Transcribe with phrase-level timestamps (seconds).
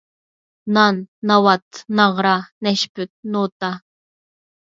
[0.77, 0.95] نان،
[1.31, 2.33] ناۋات، ناغرا،
[2.69, 3.73] نەشپۈت، نوتا.